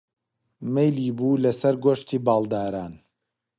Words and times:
مەیلی 0.73 1.09
بوو 1.17 1.41
لەسەر 1.45 1.75
گۆشتی 1.85 2.23
باڵداران 2.25 2.93